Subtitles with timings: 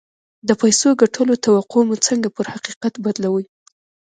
[0.47, 3.45] د پيسو ګټلو توقع مو څنګه پر حقيقت بدلوي؟